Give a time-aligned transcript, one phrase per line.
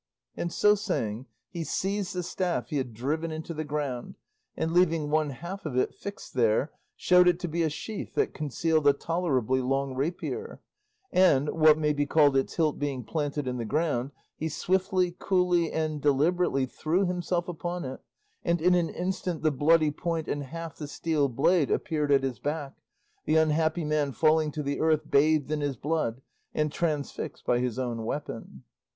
[0.35, 4.15] And so saying, he seized the staff he had driven into the ground,
[4.57, 8.33] and leaving one half of it fixed there, showed it to be a sheath that
[8.33, 10.59] concealed a tolerably long rapier;
[11.11, 14.09] and, what may be called its hilt being planted in the ground,
[14.39, 17.99] he swiftly, coolly, and deliberately threw himself upon it,
[18.43, 22.39] and in an instant the bloody point and half the steel blade appeared at his
[22.39, 22.73] back,
[23.25, 26.23] the unhappy man falling to the earth bathed in his blood,
[26.55, 28.63] and transfixed by his own weapon.